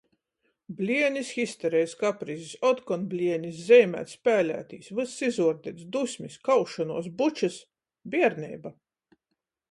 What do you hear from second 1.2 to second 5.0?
histerejis, kaprizis, otkon blienis. Zeimēt, spēlētīs,